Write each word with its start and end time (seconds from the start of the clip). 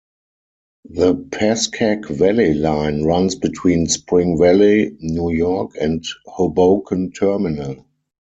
The 0.89 1.13
Pascack 1.31 2.07
Valley 2.07 2.55
Line 2.55 3.03
runs 3.03 3.35
between 3.35 3.85
Spring 3.85 4.35
Valley, 4.39 4.97
New 4.99 5.29
York, 5.29 5.73
and 5.79 6.03
Hoboken 6.25 7.11
Terminal. 7.11 7.85